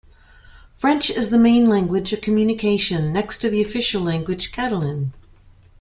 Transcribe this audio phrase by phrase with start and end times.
[0.75, 5.13] French is the main language of communication next to the official language, Catalan.